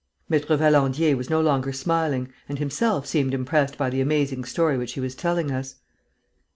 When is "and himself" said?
2.49-3.05